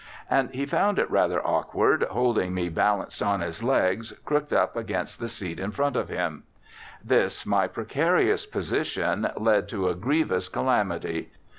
And 0.31 0.49
he 0.49 0.65
found 0.65 0.97
it 0.97 1.07
rather 1.11 1.45
awkward 1.45 2.01
holding 2.09 2.55
me 2.55 2.69
balanced 2.69 3.21
on 3.21 3.41
his 3.41 3.61
legs 3.61 4.11
crooked 4.25 4.51
up 4.51 4.75
against 4.75 5.19
the 5.19 5.27
seat 5.29 5.59
in 5.59 5.69
front 5.69 5.95
of 5.95 6.09
him. 6.09 6.41
This, 7.05 7.45
my 7.45 7.67
precarious 7.67 8.47
position, 8.47 9.29
led 9.37 9.67
to 9.69 9.89
a 9.89 9.93
grievous 9.93 10.49
calamity. 10.49 11.29